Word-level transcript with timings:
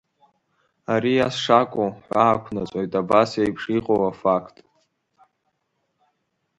Ари 0.93 1.13
ас 1.27 1.35
шакәу 1.43 1.89
ҳәаақәнаҵоит 2.05 2.91
абас 3.01 3.31
еиԥш 3.41 3.63
иҟоу 3.77 4.01
афақт… 4.09 4.55